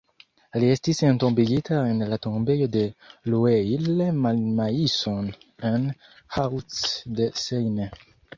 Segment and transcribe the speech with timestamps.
[0.61, 2.81] Li estis entombigita en la tombejo de
[3.33, 5.29] Rueil-Malmaison
[5.71, 5.87] en
[6.41, 7.91] Hauts-de-Seine.